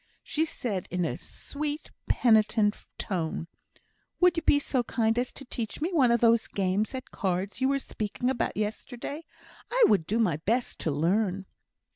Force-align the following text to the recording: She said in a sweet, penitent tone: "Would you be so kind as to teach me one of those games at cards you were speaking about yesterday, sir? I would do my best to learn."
She 0.23 0.45
said 0.45 0.87
in 0.89 1.05
a 1.05 1.15
sweet, 1.15 1.91
penitent 2.07 2.87
tone: 2.97 3.47
"Would 4.19 4.35
you 4.35 4.41
be 4.41 4.57
so 4.57 4.81
kind 4.81 5.15
as 5.19 5.31
to 5.33 5.45
teach 5.45 5.79
me 5.79 5.93
one 5.93 6.09
of 6.09 6.21
those 6.21 6.47
games 6.47 6.95
at 6.95 7.11
cards 7.11 7.61
you 7.61 7.69
were 7.69 7.77
speaking 7.77 8.27
about 8.27 8.57
yesterday, 8.57 9.21
sir? 9.29 9.65
I 9.71 9.83
would 9.89 10.07
do 10.07 10.17
my 10.17 10.37
best 10.37 10.79
to 10.79 10.91
learn." 10.91 11.45